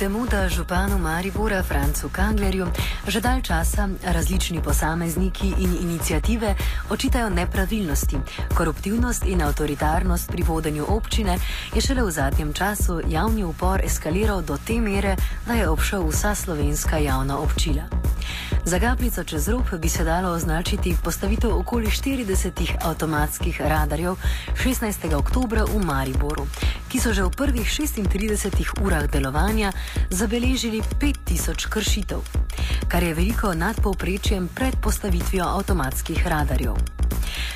Temu, 0.00 0.26
da 0.26 0.48
županu 0.48 0.98
Maribora 0.98 1.62
Francu 1.62 2.08
Kanglerju 2.08 2.66
že 3.06 3.20
dalj 3.20 3.42
časa 3.42 3.88
različni 4.04 4.62
posamezniki 4.62 5.52
in 5.58 5.76
inicijative 5.82 6.54
očitajo 6.90 7.30
nepravilnosti, 7.30 8.16
koruptivnost 8.54 9.24
in 9.26 9.42
avtoritarnost 9.42 10.30
pri 10.30 10.42
vodenju 10.42 10.84
občine, 10.88 11.38
je 11.74 11.80
šele 11.80 12.02
v 12.02 12.10
zadnjem 12.10 12.52
času 12.52 13.00
javni 13.08 13.44
upor 13.44 13.80
eskaliral 13.84 14.42
do 14.42 14.56
te 14.66 14.80
mere, 14.80 15.16
da 15.46 15.52
je 15.52 15.68
obšel 15.68 16.08
vsa 16.08 16.34
slovenska 16.34 16.96
javna 16.96 17.38
občila. 17.38 17.82
Za 18.64 18.78
gaplico 18.78 19.24
čez 19.24 19.48
rob 19.48 19.64
bi 19.78 19.88
se 19.88 20.04
dalo 20.04 20.30
označiti 20.30 20.96
postavitev 21.04 21.56
okoli 21.58 21.86
40 21.86 22.76
avtomatskih 22.82 23.60
radarjev 23.60 24.16
16. 24.64 25.14
oktober 25.14 25.62
v 25.64 25.84
Mariboru, 25.84 26.46
ki 26.88 27.00
so 27.00 27.12
že 27.12 27.22
v 27.22 27.30
prvih 27.30 27.66
36 27.66 28.82
urah 28.84 29.10
delovanja 29.10 29.72
zabeležili 30.10 30.82
5000 31.00 31.68
kršitev, 31.68 32.20
kar 32.88 33.02
je 33.02 33.14
veliko 33.14 33.54
nad 33.54 33.80
povprečjem 33.80 34.48
pred 34.54 34.76
postavitvijo 34.82 35.44
avtomatskih 35.44 36.26
radarjev. 36.26 36.99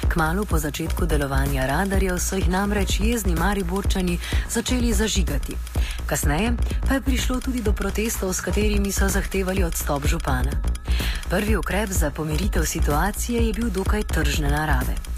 Kmalo 0.09 0.45
po 0.45 0.59
začetku 0.59 1.07
delovanja 1.07 1.67
radarjev 1.67 2.19
so 2.19 2.37
jih 2.37 2.49
namreč 2.49 3.01
jezni 3.01 3.35
mariborčani 3.35 4.19
začeli 4.51 4.93
zažigati. 4.93 5.57
Kasneje 6.07 6.53
pa 6.89 6.95
je 6.95 7.01
prišlo 7.01 7.41
tudi 7.41 7.63
do 7.63 7.73
protestov, 7.73 8.33
s 8.33 8.41
katerimi 8.41 8.93
so 8.93 9.09
zahtevali 9.09 9.65
odstop 9.65 10.07
župana. 10.07 10.53
Prvi 11.31 11.57
ukrep 11.57 11.91
za 11.91 12.11
pomiritev 12.11 12.65
situacije 12.65 13.47
je 13.47 13.53
bil 13.53 13.71
dokaj 13.71 14.03
tržne 14.03 14.51
narave. 14.51 15.14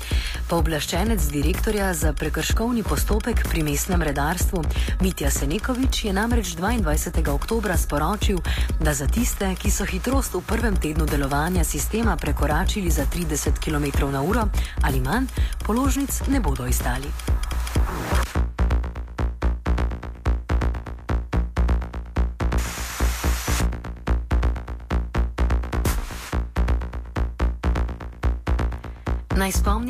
Pooblaščenec 0.46 1.24
direktorja 1.34 1.88
za 1.94 2.12
prekrškovni 2.14 2.84
postopek 2.86 3.40
pri 3.50 3.64
mestnem 3.66 4.02
redarstvu 4.06 4.60
Mitja 5.02 5.30
Senekovič 5.30 6.04
je 6.04 6.12
namreč 6.14 6.52
22. 6.54 7.34
oktober 7.34 7.74
sporočil, 7.74 8.38
da 8.78 8.94
za 8.94 9.10
tiste, 9.10 9.48
ki 9.58 9.70
so 9.74 9.82
hitrost 9.84 10.38
v 10.38 10.44
prvem 10.46 10.78
tednu 10.78 11.06
delovanja 11.10 11.64
sistema 11.66 12.14
prekoračili 12.16 12.90
za 12.90 13.10
30 13.10 13.58
km/h 13.58 14.46
ali 14.86 15.00
manj, 15.00 15.26
položnic 15.66 16.22
ne 16.30 16.40
bodo 16.40 16.66
izdali. 16.66 17.35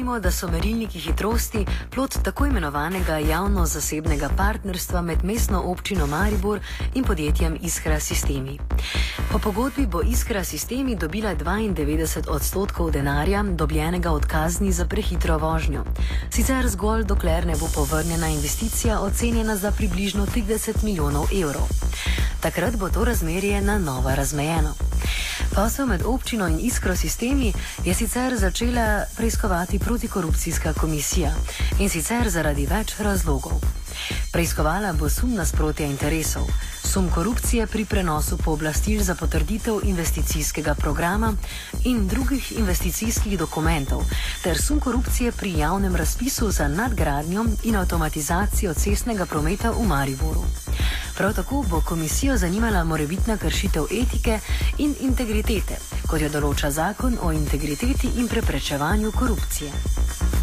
Spomnimo, 0.07 0.21
da 0.21 0.31
so 0.31 0.49
merilniki 0.49 1.01
hitrosti 1.01 1.67
plot 1.91 2.19
tako 2.23 2.47
imenovanega 2.47 3.19
javno-zasebnega 3.19 4.29
partnerstva 4.37 5.01
med 5.03 5.25
mestno 5.25 5.63
občino 5.63 6.07
Maribor 6.07 6.61
in 6.95 7.05
podjetjem 7.05 7.59
Iskra 7.63 8.01
Sistemi. 8.01 8.59
Po 9.33 9.39
pogodbi 9.39 9.87
bo 9.87 10.03
Iskra 10.03 10.45
Sistemi 10.45 10.97
dobila 10.97 11.35
92 11.35 12.29
odstotkov 12.29 12.91
denarja, 12.91 13.43
dobljenega 13.43 14.11
od 14.11 14.27
kazni 14.27 14.73
za 14.73 14.87
prehitro 14.87 15.39
vožnjo. 15.39 15.85
Sicer 16.31 16.69
zgolj 16.69 17.05
dokler 17.05 17.47
ne 17.47 17.57
bo 17.61 17.67
povrnjena 17.75 18.29
investicija 18.29 19.01
ocenjena 19.01 19.57
za 19.57 19.71
približno 19.71 20.27
30 20.27 20.85
milijonov 20.85 21.27
evrov. 21.43 21.67
Takrat 22.41 22.77
bo 22.77 22.89
to 22.89 23.05
razmerje 23.05 23.61
na 23.61 23.79
novo 23.79 24.15
razmejeno. 24.15 24.75
Posel 25.57 25.87
med 25.87 26.03
občino 26.05 26.47
in 26.47 26.59
iskro 26.61 26.97
sistemi 26.97 27.53
je 27.85 27.95
sicer 27.95 28.37
začela 28.37 29.05
preiskovati 29.17 29.79
protikorupcijska 29.79 30.73
komisija 30.73 31.33
in 31.81 31.89
sicer 31.89 32.29
zaradi 32.29 32.67
več 32.67 32.99
razlogov. 33.01 33.86
Preiskovala 34.33 34.93
bo 34.93 35.09
sum 35.09 35.35
nasprotja 35.35 35.87
interesov, 35.87 36.49
sum 36.85 37.11
korupcije 37.11 37.67
pri 37.67 37.85
prenosu 37.85 38.37
pooblastil 38.37 39.03
za 39.03 39.15
potrditev 39.15 39.81
investicijskega 39.85 40.75
programa 40.75 41.33
in 41.85 42.09
drugih 42.09 42.53
investicijskih 42.59 43.39
dokumentov, 43.39 44.05
ter 44.43 44.59
sum 44.63 44.81
korupcije 44.81 45.33
pri 45.33 45.59
javnem 45.59 45.97
razpisu 45.97 46.51
za 46.51 46.69
nadgradnjo 46.69 47.45
in 47.65 47.77
avtomatizacijo 47.77 48.75
cestnega 48.75 49.27
prometa 49.27 49.71
v 49.71 49.87
Mariboru. 49.87 50.45
Prav 51.17 51.35
tako 51.35 51.65
bo 51.71 51.81
komisijo 51.81 52.37
zanimala 52.37 52.85
morebitna 52.85 53.37
kršitev 53.37 53.85
etike 53.91 54.39
in 54.79 54.95
integritete, 55.01 55.79
kot 56.07 56.21
jo 56.21 56.29
določa 56.29 56.71
zakon 56.71 57.19
o 57.23 57.33
integriteti 57.33 58.11
in 58.21 58.29
preprečevanju 58.29 59.13
korupcije. 59.13 60.36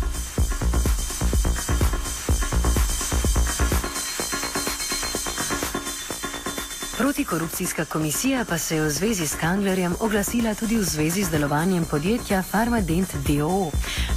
Protikorupcijska 7.14 7.86
komisija 7.86 8.46
pa 8.50 8.58
se 8.58 8.76
je 8.76 8.82
v 8.82 8.90
zvezi 8.90 9.28
s 9.28 9.36
Kanglerjem 9.36 9.96
oglasila 10.00 10.56
tudi 10.56 10.78
v 10.78 10.84
zvezi 10.84 11.24
z 11.24 11.30
delovanjem 11.30 11.86
podjetja 11.86 12.42
Farmadent 12.42 13.14
DO, 13.28 13.70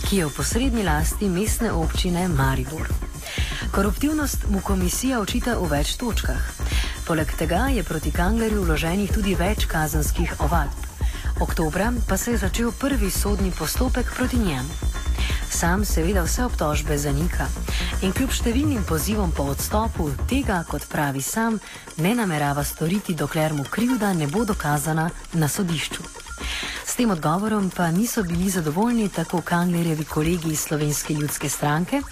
ki 0.08 0.16
je 0.16 0.26
v 0.26 0.32
posrednji 0.36 0.82
lasti 0.82 1.28
mestne 1.28 1.72
občine 1.72 2.28
Maribor. 2.28 2.88
Koruptivnost 3.70 4.48
mu 4.48 4.60
komisija 4.60 5.20
očita 5.20 5.58
v 5.58 5.68
več 5.68 5.96
točkah. 6.00 6.40
Poleg 7.04 7.36
tega 7.36 7.68
je 7.68 7.84
proti 7.84 8.10
Kanglerju 8.10 8.64
vloženih 8.64 9.12
tudi 9.12 9.36
več 9.36 9.68
kazanskih 9.68 10.32
ovadb. 10.40 10.88
Oktobra 11.40 11.92
pa 12.08 12.16
se 12.16 12.30
je 12.30 12.38
začel 12.48 12.72
prvi 12.72 13.10
sodni 13.10 13.52
postopek 13.52 14.08
proti 14.16 14.40
njemu. 14.40 15.04
Sam 15.56 15.84
seveda 15.84 16.22
vse 16.22 16.44
obtožbe 16.44 16.98
zanika 17.00 17.46
in 18.04 18.10
kljub 18.12 18.34
številnim 18.36 18.82
pozivom 18.84 19.30
po 19.32 19.46
odstopu 19.54 20.10
tega, 20.28 20.58
kot 20.68 20.84
pravi 20.92 21.22
sam, 21.24 21.56
ne 22.04 22.12
namerava 22.18 22.60
storiti, 22.60 23.14
dokler 23.16 23.54
mu 23.56 23.64
krivda 23.64 24.10
ne 24.12 24.28
bo 24.28 24.44
dokazana 24.44 25.06
na 25.32 25.48
sodišču. 25.48 26.04
S 26.84 26.92
tem 26.98 27.08
odgovorom 27.10 27.70
pa 27.72 27.88
niso 27.88 28.20
bili 28.28 28.50
zadovoljni 28.53 29.08
tako 29.08 29.41
Kanglerjevi 29.41 30.04
kolegi 30.04 30.53
iz 30.53 30.60
Slovenske 30.68 31.16
ljudske 31.16 31.48
stranke, 31.48 32.02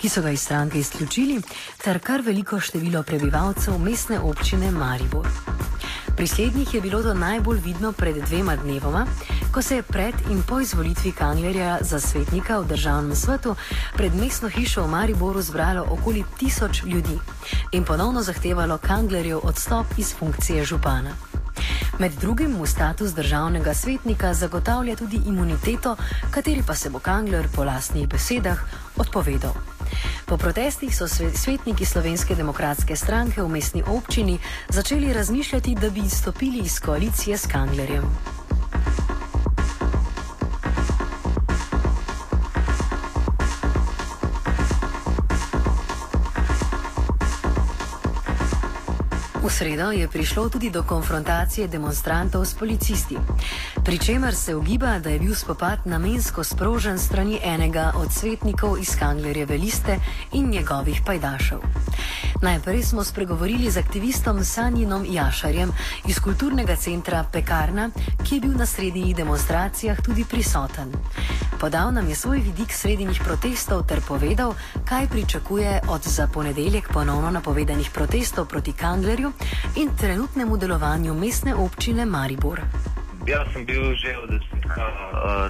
ki 0.00 0.08
so 0.08 0.24
ga 0.24 0.32
iz 0.32 0.40
stranke 0.40 0.80
izključili, 0.80 1.42
ter 1.84 2.00
kar 2.00 2.24
veliko 2.24 2.60
število 2.60 3.02
prebivalcev 3.02 3.76
mestne 3.78 4.20
občine 4.20 4.72
Maribor. 4.72 5.28
Pri 6.16 6.26
slednjih 6.26 6.74
je 6.74 6.80
bilo 6.80 7.02
to 7.02 7.14
najbolj 7.14 7.58
vidno 7.58 7.92
pred 7.92 8.16
dvema 8.16 8.56
dnevoma, 8.56 9.06
ko 9.52 9.62
se 9.62 9.76
je 9.76 9.82
pred 9.82 10.14
in 10.30 10.42
po 10.48 10.60
izvolitvi 10.60 11.12
Kanglerja 11.12 11.78
za 11.80 12.00
svetnika 12.00 12.58
v 12.58 12.66
državnem 12.66 13.16
svetu 13.16 13.54
pred 13.96 14.14
mestno 14.14 14.48
hišo 14.48 14.82
v 14.82 14.90
Mariboru 14.90 15.42
zbralo 15.42 15.86
okoli 15.90 16.24
tisoč 16.38 16.82
ljudi 16.84 17.18
in 17.72 17.84
ponovno 17.84 18.22
zahtevalo 18.22 18.78
Kanglerjev 18.78 19.40
odstop 19.42 19.86
iz 19.98 20.14
funkcije 20.18 20.64
župana. 20.64 21.35
Med 21.98 22.12
drugim 22.12 22.50
mu 22.52 22.66
status 22.66 23.14
državnega 23.14 23.74
svetnika 23.74 24.34
zagotavlja 24.34 24.96
tudi 24.96 25.20
imuniteto, 25.26 25.96
kateri 26.30 26.62
pa 26.66 26.74
se 26.74 26.90
bo 26.90 26.98
Kangler 26.98 27.48
po 27.54 27.64
lastnih 27.64 28.08
besedah 28.08 28.58
odpovedal. 28.96 29.54
Po 30.26 30.36
protestih 30.36 30.96
so 30.96 31.08
svetniki 31.34 31.84
Slovenske 31.84 32.34
demokratske 32.34 32.96
stranke 32.96 33.42
v 33.42 33.48
mestni 33.48 33.82
občini 33.86 34.38
začeli 34.68 35.12
razmišljati, 35.12 35.74
da 35.74 35.90
bi 35.90 36.00
izstopili 36.00 36.58
iz 36.58 36.80
koalicije 36.80 37.38
s 37.38 37.46
Kanglerjem. 37.46 38.04
Sredo 49.56 49.90
je 49.90 50.08
prišlo 50.08 50.48
tudi 50.48 50.70
do 50.70 50.82
konfrontacije 50.82 51.68
demonstrantov 51.68 52.44
s 52.44 52.54
policisti, 52.54 53.16
pri 53.84 53.98
čemer 53.98 54.34
se 54.34 54.54
ugiba, 54.54 54.98
da 54.98 55.10
je 55.10 55.18
bil 55.18 55.34
spopad 55.34 55.78
namensko 55.84 56.44
sprožen 56.44 56.98
strani 56.98 57.40
enega 57.42 57.92
od 57.96 58.12
svetnikov 58.12 58.76
iz 58.78 58.92
Kanglerjeve 58.98 59.56
liste 59.56 59.96
in 60.32 60.50
njegovih 60.50 61.00
pajdašev. 61.06 61.58
Najprej 62.42 62.82
smo 62.82 63.04
spregovorili 63.04 63.70
z 63.70 63.78
aktivistom 63.78 64.44
Sanjinom 64.44 65.06
Jašarjem 65.08 65.72
iz 66.08 66.20
kulturnega 66.20 66.76
centra 66.76 67.24
Pekarna, 67.32 67.90
ki 68.24 68.34
je 68.34 68.40
bil 68.40 68.52
na 68.52 68.66
srednjih 68.66 69.16
demonstracijah 69.16 70.02
tudi 70.04 70.24
prisoten. 70.24 70.92
Podal 71.60 71.92
nam 71.92 72.08
je 72.08 72.14
svoj 72.14 72.38
vidik 72.38 72.72
srednjih 72.72 73.20
protestov 73.24 73.86
ter 73.88 74.00
povedal, 74.08 74.54
kaj 74.84 75.08
pričakuje 75.08 75.80
od 75.88 76.02
za 76.02 76.28
ponedeljek 76.34 76.92
ponovno 76.92 77.30
napovedanih 77.30 77.90
protestov 77.94 78.46
proti 78.46 78.72
Kanglerju 78.72 79.32
in 79.76 79.88
trenutnemu 80.00 80.56
delovanju 80.56 81.14
mestne 81.14 81.54
občine 81.54 82.04
Maribor. 82.04 82.60
Jaz 83.26 83.48
sem 83.52 83.64
bil 83.66 83.94
že 83.94 84.16
od, 84.22 84.30
uh, 84.30 84.40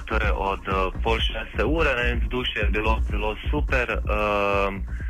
torej 0.05 0.31
od 0.31 0.63
uh, 0.67 0.93
pol 1.03 1.19
šeste 1.19 1.65
ure, 1.65 1.95
ne, 1.95 2.21
vzdušje 2.23 2.61
je 2.61 2.69
bilo 2.69 3.01
zelo 3.11 3.35
super. 3.51 3.99
Uh, 4.07 5.06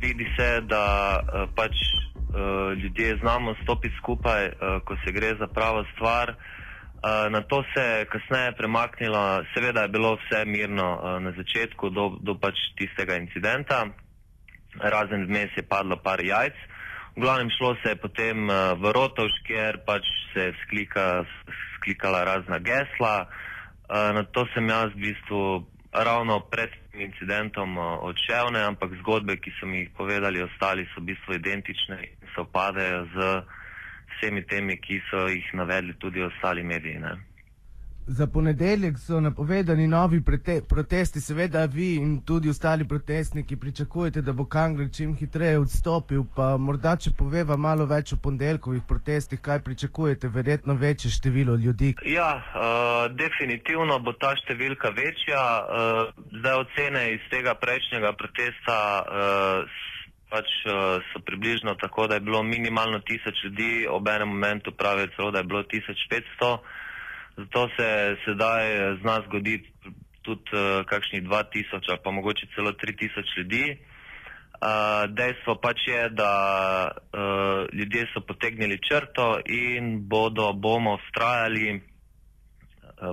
vidi 0.00 0.26
se, 0.36 0.60
da 0.60 0.84
uh, 1.20 1.50
pač 1.54 1.72
uh, 1.72 2.72
ljudje 2.82 3.16
znamo 3.20 3.54
stopiti 3.62 3.94
skupaj, 4.02 4.46
uh, 4.46 4.82
ko 4.84 4.96
se 5.04 5.12
gre 5.12 5.34
za 5.38 5.46
pravo 5.46 5.84
stvar. 5.94 6.30
Uh, 6.30 7.32
na 7.32 7.40
to 7.40 7.64
se 7.74 7.82
je 7.82 8.04
kasneje 8.04 8.52
premaknilo, 8.56 9.44
seveda 9.54 9.82
je 9.82 9.88
bilo 9.88 10.16
vse 10.16 10.44
mirno 10.44 10.88
uh, 10.94 11.22
na 11.22 11.32
začetku 11.36 11.90
do, 11.90 12.16
do 12.20 12.34
pač 12.34 12.56
tistega 12.76 13.16
incidenta, 13.16 13.86
razen 14.80 15.24
vmes 15.24 15.56
je 15.56 15.62
padlo 15.62 15.96
par 15.96 16.20
jajc. 16.24 16.56
V 17.16 17.20
glavnem 17.20 17.50
šlo 17.50 17.74
se 17.82 17.88
je 17.88 17.96
potem 17.96 18.48
uh, 18.48 18.76
v 18.80 18.92
Rotovš, 18.92 19.32
kjer 19.46 19.80
pač 19.86 20.04
se 20.32 20.50
je 20.50 20.56
sklika, 20.64 21.24
sklikala 21.76 22.24
razna 22.24 22.58
gesla. 22.58 23.28
Uh, 23.88 24.12
na 24.14 24.22
to 24.22 24.46
sem 24.54 24.68
jaz 24.68 24.92
v 24.94 25.08
bistvu 25.08 25.66
ravno 25.92 26.40
pred 26.40 26.70
incidentom 27.00 27.78
uh, 27.78 28.02
odšel, 28.08 28.52
ne, 28.52 28.64
ampak 28.72 28.94
zgodbe, 29.00 29.36
ki 29.36 29.52
so 29.58 29.66
mi 29.66 29.84
jih 29.84 29.90
povedali 29.96 30.42
ostali, 30.42 30.86
so 30.92 31.00
v 31.00 31.12
bistvu 31.12 31.38
identične 31.38 31.98
in 32.04 32.28
se 32.34 32.40
opadajo 32.40 33.06
z 33.14 33.32
vsemi 34.14 34.44
temi, 34.46 34.76
ki 34.76 35.00
so 35.10 35.26
jih 35.28 35.54
navedli 35.54 35.94
tudi 35.98 36.22
ostali 36.22 36.62
mediji. 36.62 36.98
Ne. 36.98 37.29
Za 38.12 38.26
ponedeljek 38.26 38.98
so 38.98 39.20
napovedani 39.20 39.86
novi 39.86 40.18
prete, 40.24 40.62
protesti, 40.68 41.20
seveda 41.20 41.64
vi 41.64 41.94
in 41.94 42.16
tudi 42.26 42.48
ostali 42.50 42.88
protestniki 42.88 43.56
pričakujete, 43.56 44.22
da 44.22 44.32
bo 44.32 44.44
Kangler 44.44 44.88
čim 44.96 45.14
hitreje 45.16 45.58
odstopil. 45.58 46.24
Pa 46.36 46.56
morda, 46.56 46.96
če 46.96 47.12
poveva 47.18 47.56
malo 47.56 47.86
več 47.86 48.12
o 48.12 48.18
ponedeljkovih 48.22 48.82
protestih, 48.88 49.40
kaj 49.40 49.62
pričakujete, 49.62 50.28
verjetno 50.28 50.74
večje 50.74 51.10
število 51.10 51.54
ljudi. 51.54 51.92
Ja, 52.02 52.32
uh, 52.34 53.14
definitivno 53.14 54.00
bo 54.02 54.16
ta 54.18 54.34
številka 54.42 54.90
večja. 54.96 55.46
Uh, 55.62 56.26
zdaj 56.40 56.60
ocene 56.64 57.06
iz 57.14 57.30
tega 57.30 57.54
prejšnjega 57.62 58.12
protesta 58.18 58.80
uh, 59.06 59.80
pač, 60.34 60.50
uh, 60.66 60.98
so 61.12 61.22
približno 61.30 61.78
tako, 61.78 62.10
da 62.10 62.18
je 62.18 62.26
bilo 62.26 62.42
minimalno 62.42 62.98
tisoč 63.06 63.46
ljudi, 63.46 63.86
ob 63.86 64.10
enem 64.10 64.34
momentu 64.34 64.74
pravijo 64.74 65.14
celo, 65.14 65.30
da 65.30 65.46
je 65.46 65.50
bilo 65.54 65.62
1500. 65.62 66.54
Zato 67.36 67.68
se 67.76 68.16
sedaj 68.24 68.96
zna 69.00 69.20
zgoditi 69.26 69.70
tudi 70.22 70.50
uh, 70.52 70.84
kakšnih 70.86 71.22
2000 71.22 71.88
ali 71.88 71.98
pa 72.04 72.10
mogoče 72.10 72.46
celo 72.54 72.72
3000 72.72 73.38
ljudi. 73.38 73.78
Uh, 74.60 75.08
dejstvo 75.08 75.54
pač 75.54 75.88
je, 75.88 76.08
da 76.08 76.32
uh, 76.92 77.64
ljudje 77.72 78.06
so 78.12 78.20
potegnili 78.20 78.78
črto 78.88 79.40
in 79.46 80.08
bodo, 80.08 80.52
bomo 80.52 80.98
vztrajali 81.06 81.80
Eh, 81.80 81.89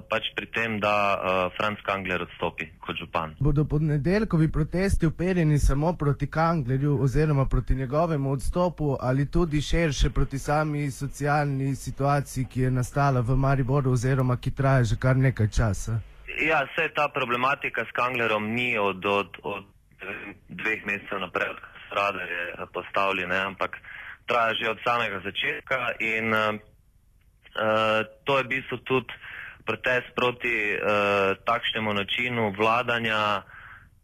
pač 0.10 0.32
pri 0.36 0.46
tem, 0.52 0.80
da 0.80 0.94
uh, 1.16 1.54
Franz 1.58 1.80
Kangler 1.86 2.22
odstopi 2.22 2.68
kot 2.84 2.96
župan. 3.00 3.36
Bodo 3.40 3.66
podnedeljkovi 3.66 4.52
protesti 4.52 5.08
uperjeni 5.08 5.60
samo 5.60 5.94
proti 5.94 6.28
Kanglerju 6.28 6.98
oziroma 7.02 7.46
proti 7.46 7.76
njegovemu 7.76 8.32
odstopu 8.32 8.98
ali 9.00 9.32
tudi 9.32 9.62
širše 9.62 10.10
proti 10.10 10.40
sami 10.40 10.92
socialni 10.92 11.76
situaciji, 11.76 12.46
ki 12.46 12.62
je 12.62 12.72
nastala 12.72 13.22
v 13.22 13.36
Mariboru 13.36 13.92
oziroma 13.92 14.38
ki 14.38 14.52
traja 14.52 14.84
že 14.84 14.96
kar 15.00 15.18
nekaj 15.18 15.48
časa? 15.48 16.00
Ja, 16.48 16.62
vse 16.68 16.90
ta 16.96 17.08
problematika 17.10 17.86
s 17.86 17.92
Kanglerom 17.92 18.52
ni 18.54 18.78
od, 18.78 19.06
od, 19.06 19.40
od 19.44 19.66
dveh 20.50 20.86
mesecev 20.86 21.20
naprej, 21.20 21.50
od 21.50 21.60
strada 21.88 22.22
je 22.22 22.68
postavljena, 22.74 23.48
ampak 23.48 23.78
traja 24.28 24.54
že 24.54 24.70
od 24.70 24.80
samega 24.84 25.20
začetka 25.24 25.96
in 26.00 26.34
uh, 26.34 26.60
to 28.24 28.38
je 28.38 28.44
v 28.44 28.48
bistvu 28.48 28.78
tudi 28.78 29.14
protest 29.68 30.16
proti 30.16 30.56
uh, 30.74 31.36
takšnemu 31.46 31.94
načinu 31.94 32.54
vladanja 32.58 33.44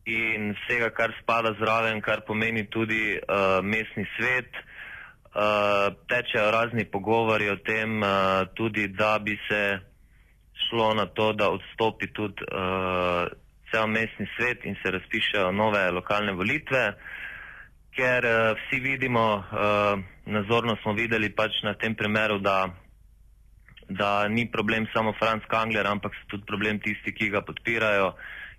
in 0.05 0.51
vsega, 0.59 0.91
kar 0.91 1.15
spada 1.21 1.53
zraven, 1.59 2.01
kar 2.01 2.21
pomeni 2.27 2.67
tudi 2.67 3.15
uh, 3.15 3.63
mestni 3.63 4.05
svet. 4.17 4.51
Uh, 5.33 5.95
tečejo 6.05 6.51
razni 6.51 6.85
pogovori 6.85 7.49
o 7.49 7.55
tem, 7.65 8.03
uh, 8.03 8.45
tudi 8.53 8.87
da 8.87 9.17
bi 9.19 9.33
se 9.49 9.79
šlo 10.67 10.93
na 10.93 11.05
to, 11.05 11.33
da 11.33 11.49
odstopi 11.49 12.11
tudi 12.13 12.43
uh, 12.43 13.25
cel 13.71 13.87
mestni 13.87 14.27
svet 14.37 14.65
in 14.65 14.75
se 14.83 14.91
razpišejo 14.91 15.51
nove 15.51 15.91
lokalne 15.91 16.35
volitve, 16.37 16.83
ker 17.95 18.25
uh, 18.25 18.57
vsi 18.59 18.79
vidimo, 18.79 19.25
uh, 19.35 19.99
nazorno 20.25 20.77
smo 20.83 20.93
videli 20.93 21.33
pač 21.33 21.63
na 21.63 21.73
tem 21.73 21.95
primeru, 21.95 22.37
da 22.39 22.69
da 23.89 24.27
ni 24.27 24.45
problem 24.51 24.87
samo 24.93 25.13
Franz 25.19 25.43
Kangler, 25.47 25.87
ampak 25.87 26.15
so 26.15 26.27
tudi 26.35 26.45
problem 26.45 26.79
tisti, 26.79 27.13
ki 27.13 27.29
ga 27.29 27.41
podpirajo 27.41 28.13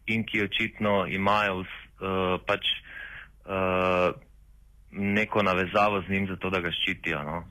in 0.07 0.25
ki 0.25 0.43
očitno 0.45 1.07
imajo 1.09 1.63
uh, 1.63 2.37
pač 2.47 2.67
uh, 3.47 4.13
neko 4.93 5.43
navezavo 5.43 6.03
z 6.03 6.13
njim, 6.13 6.27
zato 6.29 6.51
da 6.51 6.61
ga 6.61 6.71
ščitijo. 6.71 7.23
No. 7.23 7.43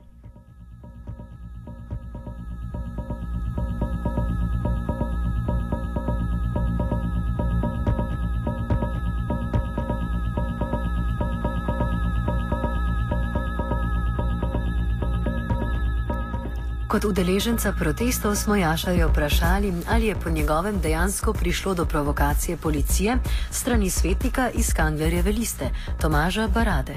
Kot 16.94 17.10
udeleženca 17.10 17.74
protestov 17.74 18.38
smo 18.38 18.54
Jašarja 18.54 19.10
vprašali, 19.10 19.82
ali 19.90 20.06
je 20.06 20.14
po 20.14 20.30
njegovem 20.30 20.78
dejansko 20.78 21.32
prišlo 21.32 21.74
do 21.74 21.84
provokacije 21.90 22.56
policije 22.56 23.16
strani 23.50 23.90
svetnika 23.90 24.50
iz 24.54 24.70
Kanglerjeve 24.74 25.32
liste, 25.32 25.64
Tomaža 26.00 26.46
Barade. 26.54 26.94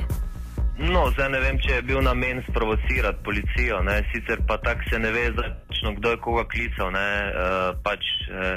No, 0.78 1.10
zdaj 1.18 1.30
ne 1.30 1.40
vem, 1.40 1.58
če 1.58 1.72
je 1.74 1.82
bil 1.82 2.02
namen 2.06 2.44
sprovocirati 2.50 3.24
policijo, 3.26 3.82
ne? 3.82 4.06
sicer 4.14 4.46
pa 4.48 4.62
tako 4.62 4.86
se 4.90 5.00
ne 5.00 5.12
ve, 5.12 5.34
začno, 5.34 5.96
kdo 5.98 6.14
je 6.14 6.22
koga 6.22 6.46
klical. 6.46 6.94
E, 6.94 7.10
pač 7.82 8.06
e, 8.30 8.54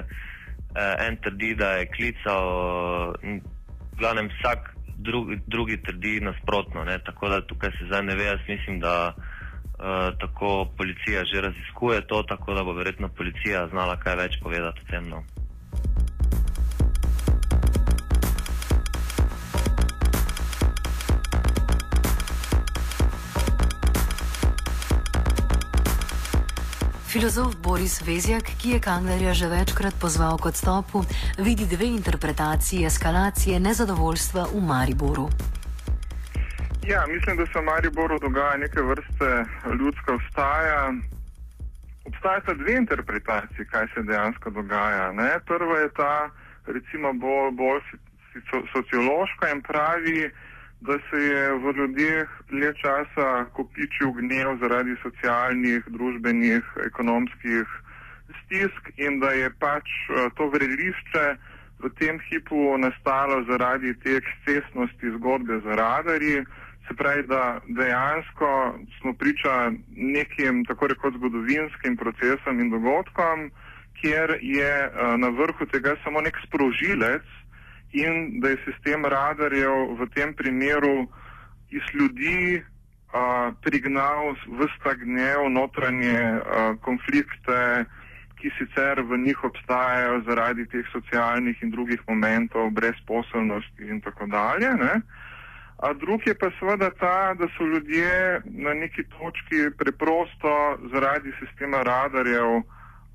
en 1.08 1.16
trdi, 1.24 1.54
da 1.56 1.72
je 1.80 1.90
klical, 1.96 2.44
v 3.24 3.96
glavnem 3.96 4.28
vsak 4.36 4.74
drugi, 5.08 5.40
drugi 5.46 5.80
trdi 5.88 6.20
nasprotno. 6.20 6.84
Ne? 6.84 7.00
Tako 7.00 7.32
da 7.32 7.40
tukaj 7.40 7.72
se 7.80 7.88
zdaj 7.88 8.02
ne 8.12 8.20
ve, 8.20 8.28
jaz 8.28 8.44
mislim, 8.48 8.84
da. 8.84 9.14
Eh, 9.80 10.12
tako 10.20 10.68
policija 10.76 11.24
že 11.24 11.40
raziskuje 11.40 12.06
to, 12.06 12.22
tako 12.22 12.54
da 12.54 12.64
bo 12.64 12.72
verjetno 12.72 13.08
policija 13.08 13.68
znala 13.68 13.96
kaj 13.96 14.16
več 14.16 14.36
povedati 14.42 14.80
o 14.84 14.90
tem. 14.90 15.08
No. 15.08 15.22
Filozof 27.08 27.56
Boris 27.62 28.02
Vezjak, 28.06 28.50
ki 28.60 28.70
je 28.70 28.80
Kanglerja 28.80 29.32
že 29.34 29.48
večkrat 29.48 29.94
pozval 30.00 30.36
k 30.38 30.52
odstopu, 30.52 31.04
vidi 31.38 31.64
dve 31.66 31.88
interpretaciji 31.88 32.84
eskalacije 32.84 33.60
nezadovoljstva 33.60 34.46
v 34.52 34.60
Mariboru. 34.60 35.30
Ja, 36.86 37.04
mislim, 37.08 37.36
da 37.36 37.46
se 37.46 37.58
v 37.58 37.62
Mariboru 37.62 38.18
dogaja 38.18 38.56
neke 38.56 38.82
vrste 38.82 39.44
ljudska 39.78 40.14
vstaja. 40.14 40.92
Obstajata 42.04 42.54
dve 42.54 42.72
interpretacije, 42.76 43.64
kaj 43.64 43.86
se 43.94 44.02
dejansko 44.02 44.50
dogaja. 44.50 45.12
Ne? 45.12 45.30
Prva 45.46 45.78
je 45.78 45.88
ta, 45.88 46.30
recimo, 46.66 47.12
bolj, 47.12 47.50
bolj 47.50 47.80
sociološka 48.72 49.50
in 49.54 49.62
pravi, 49.62 50.30
da 50.80 50.98
se 51.10 51.22
je 51.22 51.52
v 51.52 51.72
ljudeh 51.76 52.28
le 52.50 52.72
časa 52.82 53.44
kopičil 53.52 54.12
gnev 54.12 54.56
zaradi 54.60 54.96
socialnih, 55.02 55.84
družbenih, 55.86 56.64
ekonomskih 56.86 57.66
stisk 58.44 58.88
in 58.96 59.20
da 59.20 59.30
je 59.30 59.50
pač 59.58 59.84
eh, 59.84 60.30
to 60.36 60.48
vrelišče 60.48 61.26
v 61.82 61.90
tem 62.00 62.20
hipu 62.28 62.78
nastalo 62.78 63.44
zaradi 63.44 63.94
te 64.00 64.16
ekscesnosti 64.16 65.12
zgodbe 65.18 65.60
za 65.64 65.76
radarji 65.76 66.44
Se 66.90 66.96
pravi, 66.96 67.22
da 67.22 67.60
dejansko 67.68 68.74
smo 69.00 69.12
priča 69.14 69.70
nekim 69.96 70.64
tako 70.64 70.86
rekoč 70.86 71.14
zgodovinskim 71.14 71.96
procesom 71.96 72.60
in 72.60 72.70
dogodkom, 72.70 73.50
kjer 74.00 74.38
je 74.42 74.88
uh, 74.88 75.14
na 75.18 75.28
vrhu 75.28 75.66
tega 75.66 75.94
samo 76.04 76.20
nek 76.20 76.34
sprožilec 76.46 77.22
in 77.92 78.40
da 78.40 78.48
je 78.48 78.62
sistem 78.64 79.04
radarjev 79.04 79.94
v 80.00 80.08
tem 80.14 80.34
primeru 80.34 81.06
iz 81.70 81.86
ljudi 81.94 82.58
uh, 82.58 83.54
prignal 83.62 84.34
v 84.58 84.66
stagnev 84.80 85.46
notranje 85.50 86.18
uh, 86.18 86.74
konflikte, 86.82 87.84
ki 88.42 88.50
sicer 88.58 89.04
v 89.06 89.22
njih 89.28 89.44
obstajajo 89.44 90.22
zaradi 90.26 90.66
teh 90.66 90.86
socialnih 90.90 91.62
in 91.62 91.70
drugih 91.70 92.02
momentov, 92.08 92.70
brezposobnosti 92.70 93.86
in 93.86 94.00
tako 94.00 94.26
dalje. 94.26 94.74
Ne? 94.74 95.02
A 95.82 95.92
drug 95.92 96.26
je 96.26 96.34
pa 96.34 96.50
seveda 96.58 96.90
ta, 96.90 97.34
da 97.34 97.46
so 97.56 97.64
ljudje 97.64 98.40
na 98.44 98.74
neki 98.74 99.02
točki 99.02 99.70
preprosto 99.78 100.78
zaradi 100.92 101.32
sistema 101.40 101.82
radarjev 101.82 102.50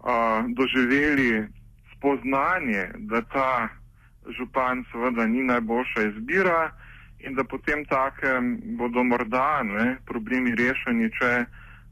a, 0.03 0.43
doživeli 0.47 1.45
spoznanje, 1.93 2.89
da 2.95 3.21
ta 3.21 3.67
župan 4.37 4.85
seveda 4.91 5.27
ni 5.27 5.43
najboljša 5.43 6.01
izbira 6.01 6.71
in 7.19 7.35
da 7.35 7.43
potem 7.43 7.85
takem 7.85 8.59
bodo 8.77 9.03
morda 9.03 9.63
ne, 9.63 9.97
problemi 10.05 10.55
rešeni, 10.55 11.09
če 11.19 11.45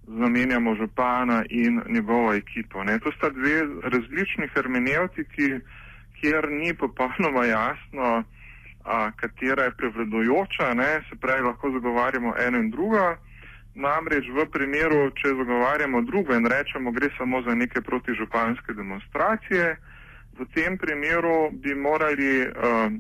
zamenjamo 0.08 0.75
župana 0.75 1.44
in 1.50 1.82
njegovo 1.89 2.34
ekipo. 2.34 2.84
Ne. 2.84 3.00
To 3.00 3.12
sta 3.12 3.30
dve 3.30 3.62
različni 3.84 4.50
hermenevtiki, 4.56 5.50
kjer 6.20 6.50
ni 6.51 6.74
popolnoma 6.74 7.46
jasno, 7.46 8.24
a, 8.84 9.12
katera 9.16 9.63
je 9.63 9.78
prevladojoča, 9.78 10.74
ne, 10.74 11.02
se 11.10 11.16
pravi, 11.16 11.42
lahko 11.42 11.72
zagovarjamo 11.72 12.34
eno 12.48 12.60
in 12.60 12.70
drugo. 12.70 13.16
Namreč 13.75 14.28
v 14.30 14.46
primeru, 14.54 15.10
če 15.18 15.34
zagovarjamo 15.34 16.02
drugo 16.02 16.36
in 16.36 16.46
rečemo, 16.46 16.92
gre 16.92 17.10
samo 17.18 17.42
za 17.42 17.56
neke 17.56 17.82
protižupanske 17.82 18.74
demonstracije, 18.74 19.75
v 20.38 20.46
tem 20.54 20.78
primeru 20.78 21.50
bi 21.52 21.74
morali 21.75 22.48
uh, 22.48 22.94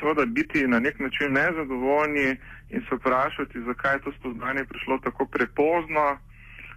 seveda 0.00 0.26
biti 0.26 0.66
na 0.66 0.80
nek 0.80 0.98
način 1.00 1.32
nezadovoljni 1.32 2.36
in 2.70 2.82
se 2.88 2.94
vprašati, 2.96 3.62
zakaj 3.66 3.94
je 3.94 4.00
to 4.00 4.12
spoznanje 4.18 4.64
prišlo 4.64 4.98
tako 4.98 5.26
prepozno, 5.26 6.18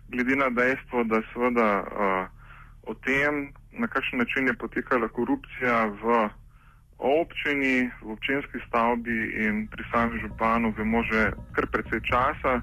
glede 0.09 0.35
na 0.35 0.49
dejstvo, 0.49 1.03
da 1.03 1.21
seveda 1.33 1.69
uh, 1.81 2.27
o 2.83 2.93
tem, 2.93 3.53
na 3.71 3.87
kakšen 3.87 4.19
način 4.19 4.47
je 4.47 4.53
potekala 4.53 5.07
korupcija 5.07 5.85
v 5.85 6.29
občini, 6.99 7.91
v 8.03 8.11
občinski 8.11 8.59
stavbi 8.67 9.45
in 9.45 9.67
pri 9.67 9.83
samem 9.91 10.19
županu, 10.19 10.73
vemo 10.77 11.03
že 11.03 11.31
kar 11.55 11.67
precej 11.71 12.01
časa. 12.03 12.61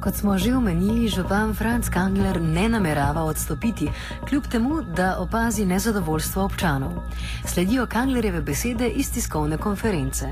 Kot 0.00 0.16
smo 0.16 0.38
že 0.38 0.56
omenili, 0.56 1.12
župan 1.12 1.52
Franz 1.54 1.90
Kangler 1.92 2.40
ne 2.40 2.68
namerava 2.68 3.20
odstopiti, 3.28 3.90
kljub 4.28 4.46
temu, 4.48 4.82
da 4.82 5.18
opazi 5.20 5.66
nezadovoljstvo 5.66 6.44
občanov. 6.44 7.04
Sledijo 7.44 7.86
Kanglerjeve 7.86 8.40
besede 8.40 8.88
iz 8.88 9.12
tiskovne 9.12 9.58
konference. 9.58 10.26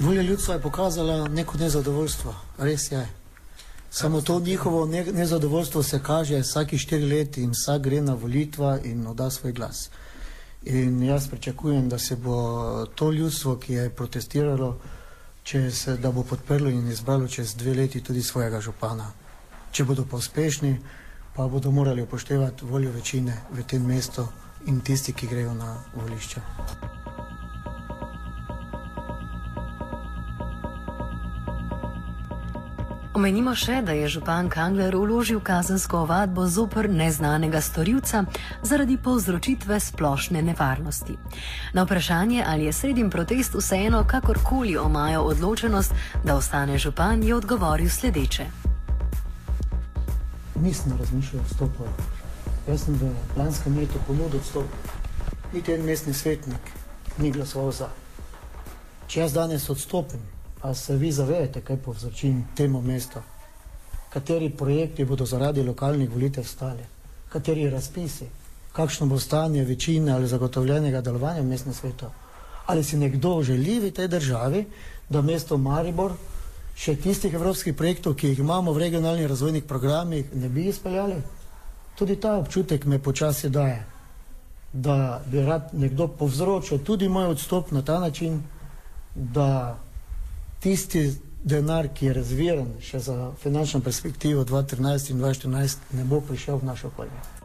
Volja 0.00 0.22
ljudstva 0.22 0.54
je 0.54 0.60
pokazala 0.60 1.28
neko 1.28 1.58
nezadovoljstvo, 1.58 2.34
res 2.58 2.92
je. 2.92 3.17
Samo 3.90 4.20
to 4.20 4.40
njihovo 4.40 4.86
ne, 4.86 5.04
nezadovoljstvo 5.04 5.82
se 5.82 6.00
kaže 6.02 6.38
vsake 6.38 6.78
štiri 6.78 7.06
leta 7.06 7.40
in 7.40 7.50
vsak 7.50 7.82
gre 7.82 8.00
na 8.00 8.14
volitva 8.14 8.78
in 8.84 9.06
oda 9.06 9.30
svoj 9.30 9.52
glas. 9.52 9.90
In 10.62 11.02
jaz 11.02 11.28
pričakujem, 11.28 11.88
da 11.88 11.98
se 11.98 12.16
bo 12.16 12.86
to 12.86 13.10
ljudstvo, 13.10 13.56
ki 13.56 13.72
je 13.72 13.90
protestiralo, 13.90 14.78
se, 15.72 15.96
da 15.96 16.12
bo 16.12 16.22
podprlo 16.22 16.70
in 16.70 16.88
izbralo 16.88 17.28
čez 17.28 17.54
dve 17.54 17.74
leti 17.74 18.00
tudi 18.00 18.22
svojega 18.22 18.60
župana. 18.60 19.12
Če 19.72 19.84
bodo 19.84 20.04
pa 20.10 20.16
uspešni, 20.16 20.76
pa 21.36 21.48
bodo 21.48 21.70
morali 21.70 22.02
upoštevati 22.02 22.64
voljo 22.64 22.92
večine 22.92 23.40
v 23.50 23.62
tem 23.62 23.86
mestu 23.86 24.26
in 24.66 24.80
tisti, 24.80 25.12
ki 25.12 25.26
grejo 25.26 25.54
na 25.54 25.76
volišče. 25.94 26.97
Omenimo 33.18 33.50
še, 33.58 33.80
da 33.82 33.96
je 33.98 34.06
župan 34.14 34.46
Kangler 34.46 34.94
uložil 34.94 35.40
kazensko 35.42 36.04
ovadbo 36.04 36.44
zoper 36.46 36.86
neznanega 36.86 37.58
storilca 37.58 38.20
zaradi 38.62 38.94
povzročitve 38.94 39.80
splošne 39.82 40.42
nevarnosti. 40.46 41.16
Na 41.74 41.82
vprašanje, 41.82 42.44
ali 42.46 42.68
je 42.68 42.76
sredim 42.78 43.10
protest 43.10 43.58
vseeno 43.58 44.04
kakorkoli 44.06 44.76
omajal 44.78 45.26
odločenost, 45.32 45.98
da 46.22 46.38
ostane 46.38 46.78
župan, 46.78 47.26
je 47.26 47.34
odgovoril 47.34 47.90
sledeče. 47.90 48.46
Nisem 50.62 50.94
razmišljal 51.00 51.42
o 51.42 51.50
stopu. 51.56 51.90
Jaz 52.70 52.86
sem 52.86 53.02
v 53.02 53.10
lanskem 53.34 53.82
letu 53.82 53.98
ponudil 54.06 54.38
odstop. 54.38 54.94
Niti 55.52 55.74
en 55.74 55.82
mestni 55.90 56.14
svetnik 56.14 56.74
ni 57.18 57.34
glasoval 57.34 57.74
za. 57.82 57.90
Če 59.10 59.26
jaz 59.26 59.34
danes 59.34 59.66
odstopim, 59.74 60.22
A 60.62 60.74
se 60.74 60.96
vi 60.96 61.12
zavedate, 61.12 61.60
kaj 61.60 61.76
povzroči 61.76 62.34
temu 62.56 62.82
mestu? 62.82 63.20
Kateri 64.10 64.50
projekti 64.50 65.04
bodo 65.04 65.26
zaradi 65.26 65.62
lokalnih 65.62 66.10
volitev 66.10 66.44
stali? 66.44 66.82
Kateri 67.28 67.70
razpisi? 67.70 68.26
Kakšno 68.72 69.06
bo 69.06 69.18
stanje 69.18 69.64
večine 69.64 70.12
ali 70.12 70.26
zagotovljenega 70.26 71.00
delovanja 71.00 71.40
v 71.40 71.46
mestnem 71.46 71.74
svetu? 71.74 72.06
Ali 72.66 72.84
si 72.84 72.96
nekdo 72.96 73.42
želi 73.42 73.78
v 73.80 73.90
tej 73.90 74.08
državi, 74.08 74.64
da 75.08 75.22
mesto 75.22 75.56
Maribor 75.56 76.12
še 76.76 76.96
tistih 76.96 77.34
evropskih 77.34 77.74
projektov, 77.74 78.14
ki 78.14 78.32
jih 78.32 78.38
imamo 78.38 78.72
v 78.72 78.84
regionalnih 78.84 79.26
razvojnih 79.26 79.64
programih, 79.64 80.34
ne 80.34 80.48
bi 80.48 80.68
izpeljali? 80.68 81.16
Tudi 81.98 82.16
ta 82.16 82.36
občutek 82.38 82.84
me 82.84 82.98
počasi 82.98 83.50
daje, 83.50 83.84
da 84.72 85.22
bi 85.26 85.42
rad 85.42 85.70
nekdo 85.72 86.08
povzročil 86.08 86.78
tudi 86.78 87.08
moj 87.08 87.32
odstop 87.34 87.72
na 87.72 87.82
ta 87.82 87.98
način, 88.00 88.42
da 89.14 89.78
tisti 90.60 91.14
denar, 91.44 91.88
ki 91.94 92.06
je 92.06 92.12
razviran 92.12 92.70
še 92.82 92.98
za 92.98 93.32
finančno 93.42 93.80
perspektivo 93.80 94.44
2013 94.44 95.10
in 95.10 95.20
2014, 95.22 95.90
ne 95.92 96.04
bo 96.04 96.20
prišel 96.20 96.58
v 96.58 96.70
našo 96.72 96.90
okolje. 96.92 97.37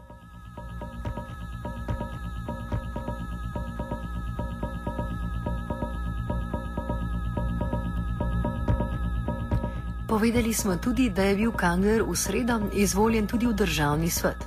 Povedali 10.14 10.52
smo 10.52 10.76
tudi, 10.76 11.10
da 11.10 11.22
je 11.22 11.34
bil 11.34 11.52
Kangler 11.52 12.02
v 12.06 12.14
sredo 12.14 12.60
izvoljen 12.72 13.26
tudi 13.26 13.46
v 13.46 13.52
državni 13.52 14.10
svet. 14.10 14.38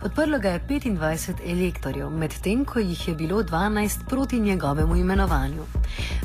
Podprlo 0.00 0.38
ga 0.38 0.48
je 0.48 0.60
25 0.68 1.40
elektorjev, 1.40 2.10
medtem 2.10 2.64
ko 2.64 2.78
jih 2.78 3.08
je 3.08 3.14
bilo 3.14 3.40
12 3.42 4.04
proti 4.08 4.40
njegovemu 4.40 4.96
imenovanju. 4.96 5.64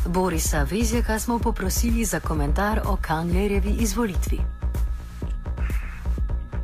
Borisa 0.08 0.66
Vezjaka 0.72 1.20
smo 1.20 1.40
poprosili 1.40 2.04
za 2.06 2.20
komentar 2.20 2.82
o 2.86 2.98
Kanglerjevi 3.02 3.72
izvolitvi. 3.80 4.40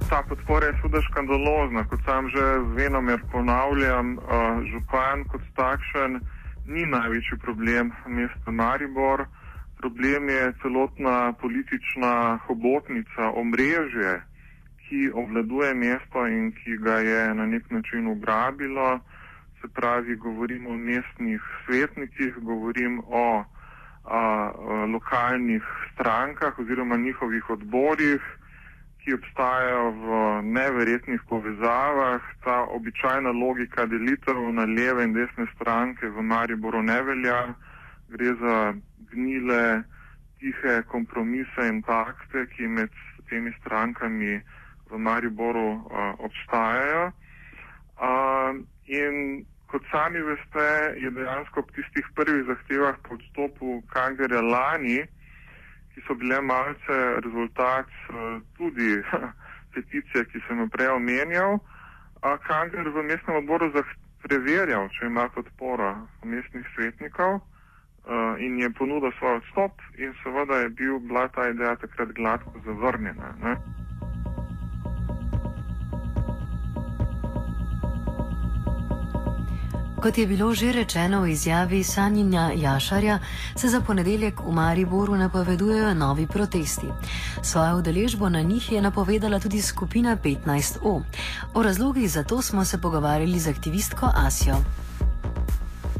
Ta 0.09 0.23
podpora 0.29 0.67
je 0.67 0.73
seveda 0.81 1.01
škandalozna, 1.01 1.87
kot 1.87 1.99
sam 2.05 2.27
že 2.29 2.43
venomer 2.75 3.23
ponavljam, 3.31 4.17
uh, 4.17 4.23
župan 4.71 5.23
kot 5.31 5.41
takšen 5.55 6.19
ni 6.65 6.85
največji 6.85 7.39
problem 7.39 7.91
mesta 8.07 8.51
Maribor. 8.51 9.25
Problem 9.77 10.29
je 10.29 10.53
celotna 10.61 11.33
politična 11.33 12.37
hobotnica, 12.47 13.29
omrežje, 13.35 14.21
ki 14.87 15.09
obvladuje 15.13 15.73
mesto 15.73 16.27
in 16.27 16.51
ki 16.51 16.77
ga 16.77 16.97
je 16.97 17.33
na 17.33 17.45
nek 17.45 17.71
način 17.71 18.07
ugrabilo. 18.07 18.99
Se 19.61 19.67
pravi, 19.73 20.15
govorim 20.15 20.67
o 20.67 20.77
mestnih 20.77 21.41
svetnikih, 21.65 22.33
govorim 22.41 23.01
o 23.07 23.43
a, 24.05 24.17
a, 24.17 24.51
lokalnih 24.93 25.63
strankah 25.93 26.59
oziroma 26.59 26.97
njihovih 26.97 27.49
odborih, 27.49 28.21
ki 29.03 29.13
obstajajo 29.13 29.91
v 29.91 30.41
neverjetnih 30.43 31.21
povezavah. 31.29 32.21
Ta 32.43 32.65
običajna 32.69 33.31
logika 33.31 33.85
delitev 33.85 34.35
na 34.53 34.65
leve 34.65 35.03
in 35.03 35.13
desne 35.13 35.45
stranke 35.55 36.09
v 36.09 36.21
Mariboru 36.21 36.81
ne 36.83 37.01
velja. 37.01 37.41
Gre 38.09 38.33
za 38.41 38.73
gnile, 39.11 39.83
tihe 40.39 40.83
kompromise 40.91 41.67
in 41.67 41.81
pakte, 41.81 42.45
ki 42.53 42.67
med 42.67 42.89
temi 43.29 43.51
strankami 43.59 44.41
v 44.89 44.97
Mariboru 44.97 45.69
uh, 45.73 46.13
obstajajo. 46.23 47.11
Uh, 47.97 48.61
in 48.85 49.45
kot 49.67 49.83
sami 49.91 50.21
veste, 50.23 50.67
je 51.01 51.11
dejansko 51.11 51.59
ob 51.59 51.71
tistih 51.75 52.05
prvih 52.15 52.45
zahtevah 52.47 52.95
po 53.03 53.17
odstopu 53.17 53.81
Kangerja 53.91 54.41
lani, 54.41 55.01
ki 55.93 56.05
so 56.07 56.15
bile 56.15 56.39
malce 56.41 56.97
rezultat 57.25 57.89
uh, 58.13 58.39
tudi 58.57 59.01
peticije, 59.73 60.25
ki 60.31 60.39
sem 60.47 60.61
jo 60.63 60.69
prej 60.71 60.93
omenjal, 60.95 61.59
Kanger 62.47 62.89
v 62.89 63.03
mestnem 63.05 63.37
odboru 63.43 63.69
preverjal, 64.23 64.89
če 64.95 65.05
ima 65.05 65.27
podporo 65.31 65.93
mestnih 66.25 66.65
svetnikov 66.75 67.39
uh, 68.07 68.41
in 68.41 68.59
je 68.59 68.69
ponudil 68.73 69.11
svoj 69.19 69.35
odstop, 69.35 69.71
in 69.97 70.13
seveda 70.23 70.55
je 70.55 70.69
bil, 70.69 70.99
bila 70.99 71.27
ta 71.27 71.49
ideja 71.49 71.75
takrat 71.75 72.09
gladko 72.15 72.51
zavrnjena. 72.65 73.33
Ne? 73.43 73.57
Kot 80.01 80.17
je 80.17 80.27
bilo 80.27 80.53
že 80.53 80.71
rečeno 80.71 81.25
v 81.25 81.33
izjavi 81.33 81.83
Sanjinja 81.83 82.51
Jašarja, 82.55 83.19
se 83.55 83.67
za 83.67 83.81
ponedeljek 83.81 84.39
v 84.39 84.51
Mariboru 84.53 85.15
napovedujejo 85.15 85.93
novi 85.93 86.27
protesti. 86.27 86.87
Svojo 87.41 87.77
udeležbo 87.77 88.29
na 88.29 88.41
njih 88.41 88.71
je 88.71 88.81
napovedala 88.81 89.39
tudi 89.39 89.61
skupina 89.61 90.17
15O. 90.23 91.01
O 91.53 91.63
razlogih 91.63 92.11
za 92.11 92.23
to 92.23 92.41
smo 92.41 92.65
se 92.65 92.81
pogovarjali 92.81 93.39
z 93.39 93.49
aktivistko 93.49 94.11
Asijo. 94.15 94.86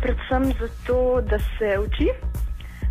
Predvsem 0.07 0.43
zato, 0.59 1.21
da 1.21 1.37
se 1.39 1.79
uči, 1.79 2.07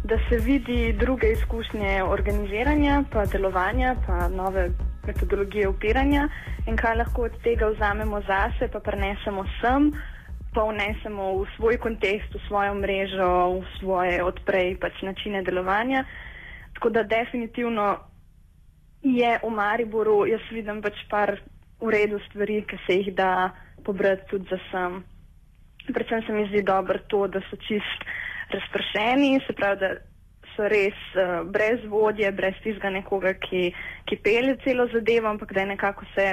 da 0.04 0.16
se 0.28 0.36
vidi 0.36 0.92
druge 0.92 1.30
izkušnje 1.32 2.02
organiziranja, 2.04 3.04
pa 3.12 3.24
delovanja, 3.24 3.94
pa 4.06 4.28
nove 4.28 4.68
metodologije 5.06 5.68
upiranja 5.68 6.28
in 6.66 6.76
kaj 6.76 6.96
lahko 6.96 7.22
od 7.22 7.38
tega 7.42 7.70
vzamemo 7.72 8.20
zase, 8.20 8.68
pa 8.72 8.80
prenesemo 8.80 9.46
sem 9.62 9.88
pa 10.52 10.68
vnesemo 10.68 11.40
v 11.40 11.48
svoj 11.56 11.80
kontekst, 11.80 12.34
v 12.34 12.44
svojo 12.48 12.74
mrežo, 12.74 13.32
v 13.60 13.64
svoje 13.80 14.22
odprej 14.24 14.76
pač 14.76 15.00
načine 15.02 15.40
delovanja. 15.42 16.04
Tako 16.76 16.90
da 16.90 17.02
definitivno 17.02 17.96
je 19.02 19.38
v 19.42 19.50
Mariboru, 19.56 20.26
jaz 20.28 20.44
vidim 20.52 20.84
pač 20.84 21.00
par 21.08 21.38
v 21.80 21.96
redu 21.96 22.20
stvari, 22.28 22.60
ki 22.68 22.84
se 22.84 23.00
jih 23.00 23.14
da 23.16 23.56
pobrati 23.84 24.28
tudi 24.28 24.52
za 24.52 24.60
sam. 24.70 25.04
Predvsem 25.94 26.22
se 26.26 26.32
mi 26.32 26.46
zdi 26.48 26.62
dobro 26.62 26.98
to, 27.08 27.26
da 27.26 27.40
so 27.50 27.56
čist 27.56 28.04
razpršeni, 28.50 29.40
se 29.46 29.52
pravi, 29.52 29.80
da 29.80 29.90
so 30.56 30.68
res 30.72 30.98
uh, 31.14 31.42
brez 31.52 31.84
vodje, 31.90 32.30
brez 32.32 32.56
tistega 32.64 32.90
nekoga, 32.90 33.34
ki, 33.42 33.70
ki 34.08 34.20
pelje 34.24 34.56
celo 34.64 34.88
zadevo, 34.92 35.28
ampak 35.28 35.52
da 35.52 35.64
je 35.64 35.72
nekako 35.74 36.06
vse 36.10 36.28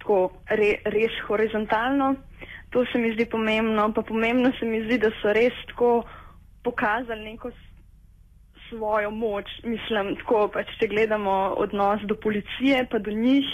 tako 0.00 0.20
re, 0.48 0.76
res 0.84 1.16
horizontalno. 1.26 2.14
To 2.70 2.84
se 2.92 2.98
mi 2.98 3.12
zdi 3.14 3.26
pomembno, 3.26 3.90
pa 3.92 4.02
pomembno 4.06 4.52
se 4.58 4.66
mi 4.66 4.84
zdi, 4.84 5.00
da 5.02 5.10
so 5.20 5.34
res 5.34 5.56
tako 5.72 6.04
pokazali 6.64 7.32
neko 7.32 7.50
svojo 8.68 9.10
moč. 9.10 9.50
Mislim, 9.64 10.14
tako 10.22 10.46
pač, 10.54 10.70
če 10.78 10.88
gledamo 10.92 11.36
odnos 11.58 12.04
do 12.06 12.14
policije, 12.14 12.86
pa 12.90 12.98
do 13.02 13.10
njih, 13.10 13.46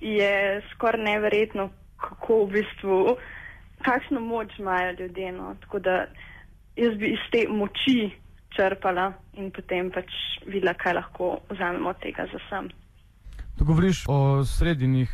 je 0.00 0.60
skoraj 0.72 1.04
neverjetno, 1.04 1.70
kako 2.02 2.44
v 2.44 2.58
bistvu, 2.58 2.98
kakšno 3.82 4.20
moč 4.20 4.58
imajo 4.58 4.94
ljudje. 5.00 5.32
No? 5.32 5.54
Tako 5.60 5.78
da 5.78 6.06
jaz 6.76 6.96
bi 6.98 7.12
iz 7.12 7.22
te 7.32 7.46
moči 7.48 8.10
črpala 8.56 9.12
in 9.34 9.50
potem 9.50 9.90
pač 9.90 10.10
videla, 10.46 10.74
kaj 10.74 10.94
lahko 10.94 11.38
vzamemo 11.50 11.90
od 11.90 12.00
tega 12.00 12.26
za 12.32 12.38
sam. 12.48 12.68
To 13.58 13.64
govoriš 13.64 14.04
o 14.08 14.44
sredinjih 14.44 15.10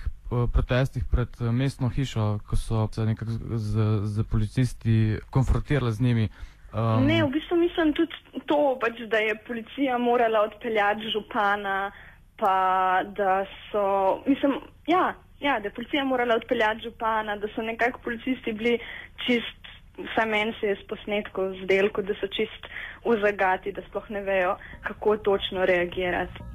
protestih 0.53 1.05
pred 1.11 1.29
eh, 1.41 1.53
mestno 1.53 1.89
hišo, 1.89 2.39
ko 2.47 2.57
so 2.57 2.89
se 2.93 3.05
nekako 3.07 3.31
z, 3.57 4.01
z 4.05 4.25
policisti 4.31 5.19
konfrontirali 5.31 5.93
z 5.93 6.01
njimi. 6.01 6.29
Um, 6.73 7.05
ne, 7.07 7.21
v 7.25 7.29
bistvu 7.35 7.57
mislim 7.57 7.93
tudi 7.93 8.17
to, 8.47 8.79
pač, 8.81 9.03
da 9.13 9.21
je 9.21 9.37
policija 9.47 9.99
morala 9.99 10.41
odpeljati 10.49 11.11
župana, 11.13 11.93
pa 12.37 13.03
da 13.17 13.45
so, 13.71 14.23
mislim, 14.27 14.57
ja, 14.87 15.13
ja, 15.43 15.59
da 15.61 15.69
je 15.69 15.75
policija 15.75 16.05
morala 16.05 16.35
odpeljati 16.37 16.81
župana, 16.85 17.37
da 17.37 17.49
so 17.55 17.63
nekako 17.63 18.01
policisti 18.05 18.53
bili 18.53 18.79
čist, 19.27 19.59
vsaj 19.99 20.27
meni 20.27 20.55
se 20.61 20.67
je 20.67 20.77
s 20.77 20.87
posnetkov 20.87 21.55
zdelo, 21.65 21.91
da 22.03 22.15
so 22.21 22.27
čist 22.27 22.71
v 23.05 23.19
zagati, 23.21 23.73
da 23.73 23.83
sploh 23.89 24.11
ne 24.11 24.21
vejo, 24.21 24.57
kako 24.83 25.17
točno 25.17 25.67
reagirati. 25.67 26.52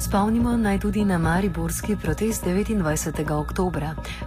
Spomnimo 0.00 0.56
naj 0.56 0.78
tudi 0.78 1.04
na 1.04 1.18
mariborski 1.18 1.96
protest 2.02 2.46
29. 2.46 3.32
oktober, 3.32 3.82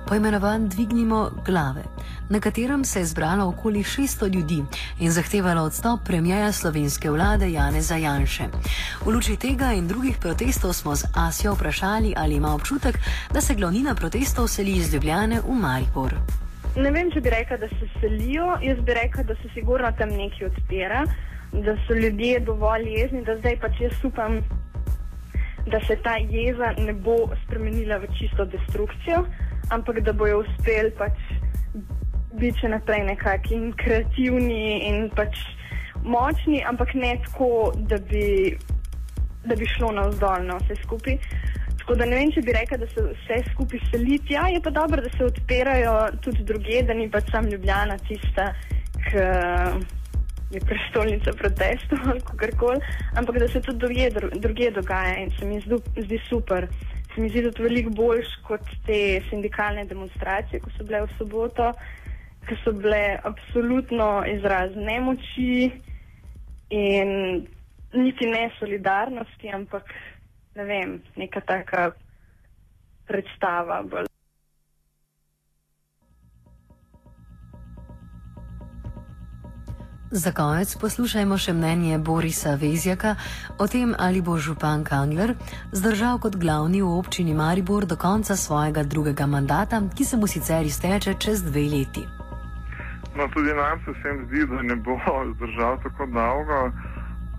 poimenovan 0.07 0.69
Dvignimo 0.69 1.31
glave, 1.45 1.83
na 2.29 2.39
katerem 2.39 2.83
se 2.85 2.99
je 2.99 3.05
zbralo 3.05 3.47
okoli 3.47 3.79
600 3.79 4.33
ljudi 4.33 4.63
in 4.99 5.11
zahtevalo 5.11 5.61
odstop 5.63 5.99
premijeja 6.05 6.51
slovenske 6.51 7.09
vlade 7.09 7.51
Janeza 7.51 7.95
Janše. 7.95 8.43
V 9.05 9.09
luči 9.09 9.37
tega 9.37 9.71
in 9.73 9.87
drugih 9.87 10.17
protestov 10.17 10.73
smo 10.73 10.95
z 10.95 11.07
Asijo 11.15 11.53
vprašali, 11.53 12.13
ali 12.17 12.35
ima 12.35 12.55
občutek, 12.55 12.99
da 13.33 13.41
se 13.41 13.55
glavnina 13.55 13.95
protestov 13.95 14.47
seli 14.47 14.71
iz 14.71 14.93
Ljubljane 14.93 15.39
v 15.47 15.55
Maribor. 15.55 16.13
Ne 16.75 16.91
vem, 16.91 17.11
če 17.11 17.21
bi 17.21 17.29
rekla, 17.29 17.57
da 17.57 17.67
se 17.67 17.87
selijo, 17.99 18.57
jaz 18.61 18.79
bi 18.79 18.93
rekla, 18.93 19.23
da 19.23 19.35
se 19.35 19.47
sigurno 19.53 19.91
tam 19.97 20.09
nekaj 20.09 20.47
odpira, 20.47 21.05
da 21.51 21.75
so 21.87 21.93
ljudje 21.93 22.39
dovolj 22.39 22.89
jezni, 22.99 23.23
da 23.25 23.37
zdaj 23.39 23.59
pač 23.59 23.79
jaz 23.81 24.03
upam 24.03 24.41
da 25.67 25.79
se 25.87 25.95
ta 26.03 26.17
jeza 26.17 26.73
ne 26.77 26.93
bo 26.93 27.29
spremenila 27.45 27.97
v 27.97 28.09
čisto 28.17 28.45
destrukcijo, 28.45 29.25
ampak 29.69 30.01
da 30.01 30.13
bojo 30.13 30.41
uspeli 30.41 30.91
pač 30.97 31.17
biti 32.39 32.63
še 32.63 32.71
naprej 32.71 33.03
nekakšni 33.11 33.57
in 33.57 33.73
kreativni 33.77 34.87
in 34.87 35.09
pač 35.15 35.37
močni, 36.03 36.63
ampak 36.65 36.93
ne 36.93 37.15
tako, 37.25 37.73
da 37.77 37.99
bi, 38.09 38.57
da 39.45 39.55
bi 39.55 39.67
šlo 39.75 39.91
na 39.91 40.07
vzdolj 40.09 40.47
na 40.47 40.57
vse 40.61 40.79
skupaj. 40.83 41.19
Tako 41.81 41.95
da 41.97 42.05
ne 42.05 42.17
vem, 42.17 42.31
če 42.33 42.43
bi 42.45 42.53
rekel, 42.55 42.81
da 42.81 42.87
se 42.89 43.03
vse 43.05 43.39
skupaj 43.51 43.81
seliti. 43.91 44.33
Ja, 44.33 44.47
je 44.53 44.61
pa 44.63 44.73
dobro, 44.73 45.01
da 45.01 45.09
se 45.17 45.25
odpirajo 45.25 45.95
tudi 46.21 46.45
druge, 46.47 46.83
da 46.87 46.93
ni 46.97 47.09
pač 47.11 47.29
sam 47.33 47.49
Ljubljana 47.49 47.97
tista, 48.07 48.51
ki 49.09 49.25
je 50.51 50.59
prestolnica 50.59 51.31
protestov 51.33 51.99
ali 52.05 52.21
kakorkoli, 52.21 52.79
ampak 53.15 53.39
da 53.39 53.47
se 53.47 53.61
tudi 53.61 53.79
druge, 53.79 54.09
druge 54.39 54.71
dogaja 54.71 55.15
in 55.17 55.31
se 55.39 55.45
mi 55.45 55.59
zdi, 55.61 55.79
zdi 55.97 56.19
super. 56.29 56.67
Se 57.15 57.21
mi 57.21 57.29
zdi 57.29 57.43
tudi 57.43 57.63
veliko 57.63 57.89
boljš 57.89 58.35
kot 58.47 58.67
te 58.85 59.21
sindikalne 59.29 59.85
demonstracije, 59.85 60.59
ko 60.59 60.69
so 60.77 60.83
bile 60.83 61.01
v 61.05 61.17
soboto, 61.17 61.71
ki 62.47 62.57
so 62.63 62.71
bile 62.73 63.19
absolutno 63.23 64.23
izraz 64.27 64.75
nemoči 64.75 65.71
in 66.69 67.11
niti 67.93 68.29
ne 68.31 68.49
solidarnosti, 68.59 69.51
ampak 69.53 69.91
ne 70.55 70.63
vem, 70.63 71.01
neka 71.15 71.41
taka 71.41 71.91
predstava. 73.07 73.83
Bolj. 73.83 74.10
Za 80.11 80.31
konec 80.35 80.75
poslušajmo 80.75 81.37
še 81.39 81.53
mnenje 81.55 81.97
Borisa 82.03 82.57
Vezjaka 82.59 83.13
o 83.55 83.67
tem, 83.67 83.93
ali 83.95 84.19
bo 84.19 84.35
župan 84.35 84.83
Kangler 84.83 85.37
zdržal 85.71 86.19
kot 86.19 86.35
glavni 86.35 86.81
v 86.83 86.89
občini 86.99 87.31
Maribor 87.31 87.87
do 87.87 87.95
konca 87.95 88.35
svojega 88.35 88.83
drugega 88.83 89.23
mandata, 89.23 89.79
ki 89.95 90.03
se 90.03 90.17
mu 90.19 90.27
sicer 90.27 90.67
izteče 90.67 91.15
čez 91.15 91.45
dve 91.47 91.63
leti. 91.71 92.03
No, 93.15 93.27
tudi 93.31 93.55
nam 93.55 93.79
se 93.85 93.95
vsem 93.95 94.19
zdi, 94.27 94.43
da 94.51 94.59
ne 94.61 94.75
bo 94.75 94.99
zdržal 95.35 95.79
tako 95.79 96.05
dolgo. 96.11 96.59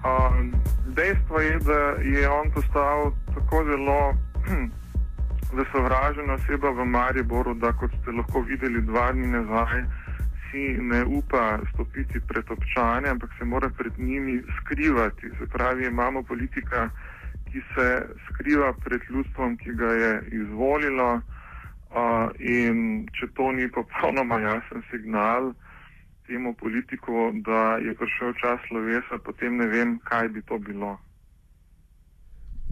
Um, 0.01 0.57
dejstvo 0.97 1.45
je, 1.45 1.59
da 1.69 1.81
je 2.01 2.25
on 2.25 2.49
postal 2.57 3.13
tako 3.37 3.65
zelo 3.69 4.01
zasovražena 5.61 6.41
oseba 6.41 6.73
v 6.73 6.89
Mariboru, 6.89 7.53
da 7.55 7.77
kot 7.77 7.93
ste 8.01 8.17
lahko 8.17 8.41
videli 8.49 8.81
dva 8.81 9.13
dni 9.13 9.29
nazaj 9.37 9.85
si 10.53 10.77
ne 10.81 11.05
upa 11.05 11.59
stopiti 11.73 12.21
pred 12.21 12.45
občane, 12.51 13.09
ampak 13.09 13.31
se 13.39 13.45
mora 13.45 13.71
pred 13.79 13.93
njimi 13.99 14.43
skrivati. 14.61 15.31
Se 15.39 15.47
pravi, 15.47 15.87
imamo 15.87 16.23
politika, 16.23 16.91
ki 17.51 17.61
se 17.75 18.07
skriva 18.29 18.73
pred 18.85 19.01
ljudstvom, 19.11 19.57
ki 19.57 19.73
ga 19.73 19.93
je 19.93 20.13
izvolilo. 20.33 21.21
Uh, 21.93 22.31
in 22.41 23.05
če 23.13 23.27
to 23.37 23.51
ni 23.53 23.67
popolnoma 23.69 24.39
jasen 24.41 24.81
signal 24.91 25.53
temu 26.27 26.55
politiku, 26.55 27.33
da 27.45 27.77
je 27.77 27.93
prišel 27.95 28.33
čas 28.41 28.61
slovesa, 28.69 29.19
potem 29.25 29.57
ne 29.57 29.67
vem, 29.67 29.99
kaj 30.05 30.29
bi 30.29 30.43
to 30.43 30.59
bilo. 30.59 30.97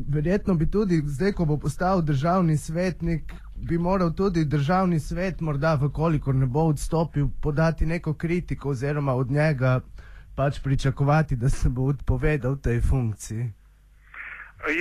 Verjetno 0.09 0.55
bi 0.55 0.71
tudi 0.71 1.03
zdaj, 1.05 1.33
ko 1.33 1.45
bo 1.45 1.59
postal 1.59 2.03
državni 2.03 2.57
svetnik, 2.57 3.33
bi 3.69 3.79
moral 3.79 4.13
tudi 4.17 4.45
državni 4.45 5.01
svet, 5.01 5.41
morda, 5.41 5.75
vkolikor 5.83 6.35
ne 6.35 6.47
bo 6.47 6.61
odstopil, 6.61 7.27
podati 7.43 7.87
neko 7.87 8.15
kritiko 8.15 8.71
oziroma 8.71 9.15
od 9.15 9.31
njega 9.31 9.81
pač 10.37 10.61
pričakovati, 10.65 11.37
da 11.37 11.49
se 11.49 11.69
bo 11.69 11.83
odpovedal 11.83 12.57
tej 12.57 12.81
funkciji. 12.81 13.53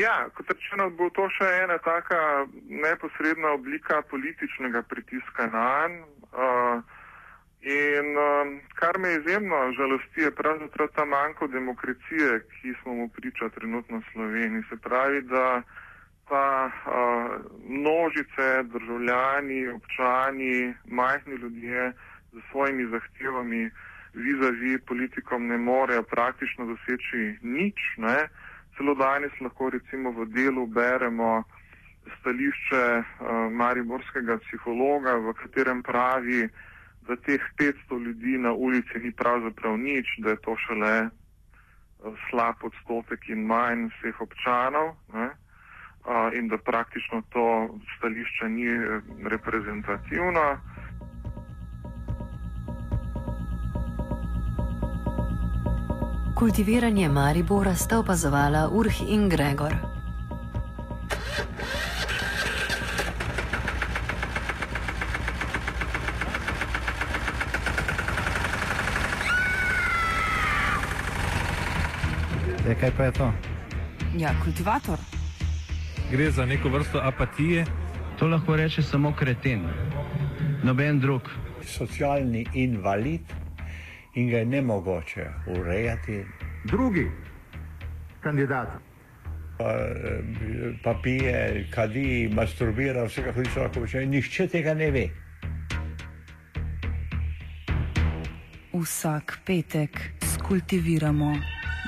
Ja, 0.02 0.28
kot 0.36 0.50
rečeno, 0.52 0.90
bo 0.90 1.08
to 1.16 1.30
še 1.32 1.48
ena 1.64 1.78
taka 1.80 2.46
neposredna 2.68 3.54
oblika 3.56 4.02
političnega 4.12 4.82
pritiska 4.92 5.48
na 5.54 5.68
njen. 5.88 6.02
Uh, 6.30 6.82
in 7.64 8.12
uh, 8.16 8.52
kar 8.76 9.00
me 9.00 9.14
izjemno 9.16 9.72
žalosti, 9.78 10.22
je 10.22 10.36
pravzaprav 10.36 10.92
ta 10.96 11.06
manjko 11.06 11.48
demokracije, 11.48 12.44
ki 12.56 12.76
smo 12.82 12.94
mu 12.94 13.08
priča 13.10 13.50
trenutno 13.56 14.00
v 14.00 14.12
Sloveniji. 14.12 14.68
Se 14.70 14.78
pravi, 14.78 15.22
da 15.22 15.62
pa 16.30 16.70
uh, 16.70 16.72
množice, 17.70 18.64
državljani, 18.64 19.68
občani, 19.68 20.74
majhni 20.86 21.36
ljudje 21.36 21.94
z 22.32 22.38
svojimi 22.52 22.86
zahtevami 22.86 23.70
vizavi 24.14 24.80
politikom 24.80 25.48
ne 25.48 25.58
morejo 25.58 26.04
praktično 26.04 26.66
doseči 26.66 27.38
nič. 27.42 27.80
Ne. 27.98 28.28
Celo 28.78 28.96
danes 28.96 29.32
lahko 29.42 29.70
recimo 29.70 30.12
v 30.12 30.26
delu 30.26 30.68
beremo 30.68 31.44
stališče 32.20 32.86
uh, 33.00 33.06
mariborskega 33.52 34.38
psihologa, 34.38 35.18
v 35.18 35.34
katerem 35.34 35.84
pravi, 35.84 36.50
da 37.08 37.16
teh 37.16 37.42
500 37.58 38.02
ljudi 38.06 38.38
na 38.38 38.54
ulici 38.54 39.00
ni 39.04 39.12
pravzaprav 39.12 39.78
nič, 39.78 40.08
da 40.18 40.30
je 40.30 40.42
to 40.46 40.56
šele 40.68 41.10
slab 42.30 42.56
odstotek 42.64 43.30
in 43.30 43.46
manj 43.46 43.90
vseh 43.98 44.22
občanov. 44.22 44.96
Ne 45.14 45.30
in 46.34 46.48
da 46.48 46.58
praktično 46.58 47.22
to 47.30 47.70
stališče 47.98 48.50
ni 48.50 48.66
eh, 48.66 49.02
reprezentativno. 49.30 50.58
Kultiviranje 56.36 57.10
Maribora 57.10 57.76
sta 57.76 58.00
opazovala 58.00 58.70
Urh 58.72 59.02
in 59.08 59.30
Gregor. 59.30 59.74
Ja, 72.70 72.76
kaj 72.80 72.92
pa 72.98 73.04
je 73.04 73.12
to? 73.12 73.32
Ja, 74.18 74.30
kultivator. 74.44 75.19
Gre 76.12 76.32
za 76.32 76.46
neko 76.46 76.70
vrsto 76.70 77.00
apatije. 77.04 77.66
To 78.20 78.28
lahko 78.28 78.56
reče 78.56 78.82
samo 78.82 79.14
kreten, 79.16 79.62
noben 80.64 81.00
drug. 81.00 81.22
Socialni 81.66 82.46
invalid 82.54 83.22
in 84.16 84.30
ga 84.30 84.38
je 84.38 84.46
ne 84.46 84.62
mogoče 84.62 85.26
urejati. 85.48 86.26
Drugi 86.66 87.12
kandidat. 88.22 88.68
Pa, 89.58 89.74
pa 90.84 91.00
pije, 91.04 91.68
kadi, 91.72 92.30
masturbira, 92.34 93.04
vsega 93.04 93.32
hudiča 93.32 93.62
lahko 93.62 93.80
počne. 93.80 94.06
Nihče 94.06 94.48
tega 94.48 94.74
ne 94.74 94.92
ve. 94.92 95.08
Vsak 98.74 99.40
petek 99.46 100.00
skultiviramo 100.22 101.36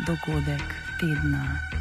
dogodek 0.07 0.75
tedna. 0.99 1.80